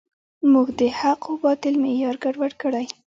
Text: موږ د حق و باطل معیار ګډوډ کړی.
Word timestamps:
موږ 0.51 0.67
د 0.79 0.81
حق 0.99 1.21
و 1.27 1.35
باطل 1.43 1.73
معیار 1.83 2.15
ګډوډ 2.23 2.51
کړی. 2.61 2.85